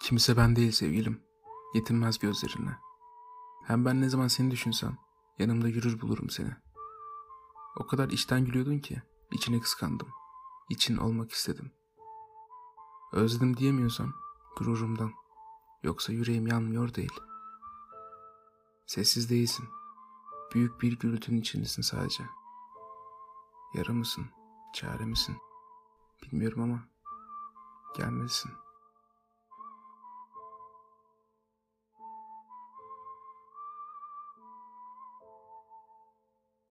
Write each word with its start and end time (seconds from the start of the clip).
Kimse 0.00 0.36
ben 0.36 0.56
değil 0.56 0.72
sevgilim. 0.72 1.22
Yetinmez 1.74 2.18
gözlerine. 2.18 2.78
Hem 3.64 3.84
ben 3.84 4.00
ne 4.00 4.08
zaman 4.08 4.28
seni 4.28 4.50
düşünsem 4.50 4.98
yanımda 5.38 5.68
yürür 5.68 6.00
bulurum 6.00 6.30
seni. 6.30 6.56
O 7.76 7.86
kadar 7.86 8.08
içten 8.08 8.44
gülüyordun 8.44 8.78
ki 8.78 9.02
içine 9.32 9.60
kıskandım. 9.60 10.08
İçin 10.70 10.96
olmak 10.96 11.32
istedim. 11.32 11.72
Özledim 13.12 13.56
diyemiyorsam 13.56 14.14
gururumdan. 14.58 15.12
Yoksa 15.82 16.12
yüreğim 16.12 16.46
yanmıyor 16.46 16.94
değil. 16.94 17.20
Sessiz 18.86 19.30
değilsin. 19.30 19.68
Büyük 20.54 20.82
bir 20.82 20.98
gürültünün 20.98 21.40
içindesin 21.40 21.82
sadece. 21.82 22.24
Yara 23.74 23.92
mısın? 23.92 24.26
Çare 24.74 25.04
misin? 25.04 25.36
Bilmiyorum 26.22 26.62
ama 26.62 26.88
gelmelisin.'' 27.96 28.67